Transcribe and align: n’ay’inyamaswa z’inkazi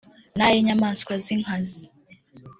n’ay’inyamaswa 0.37 1.13
z’inkazi 1.25 1.83